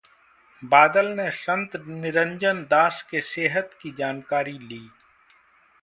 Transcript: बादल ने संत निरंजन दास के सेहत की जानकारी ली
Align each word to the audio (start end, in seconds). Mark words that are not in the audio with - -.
बादल 0.63 1.07
ने 1.09 1.29
संत 1.31 1.75
निरंजन 1.87 2.63
दास 2.71 3.01
के 3.11 3.21
सेहत 3.21 3.77
की 3.81 3.91
जानकारी 3.97 4.57
ली 4.59 4.87